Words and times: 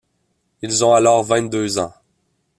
Ils 0.63 0.83
ont 0.83 0.95
alors 0.95 1.21
vingt-deux 1.23 1.77
ans. 1.77 1.93